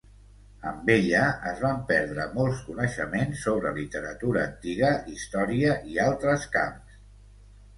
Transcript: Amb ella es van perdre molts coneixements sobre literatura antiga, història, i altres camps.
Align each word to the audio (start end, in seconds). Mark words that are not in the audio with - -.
Amb 0.69 0.87
ella 0.93 1.25
es 1.49 1.59
van 1.65 1.83
perdre 1.91 2.25
molts 2.37 2.63
coneixements 2.69 3.43
sobre 3.49 3.75
literatura 3.77 4.43
antiga, 4.45 4.91
història, 5.13 5.77
i 5.93 6.01
altres 6.07 6.49
camps. 6.57 6.99